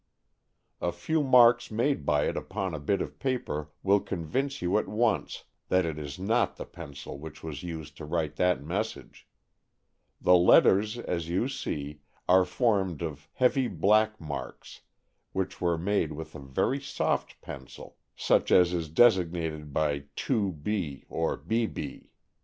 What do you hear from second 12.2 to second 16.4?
are formed of heavy black marks which were made with a